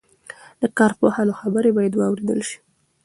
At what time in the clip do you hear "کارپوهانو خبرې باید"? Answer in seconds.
0.77-1.93